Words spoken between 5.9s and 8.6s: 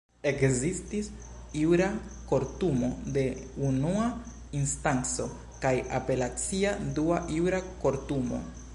apelacia dua jura kortumo.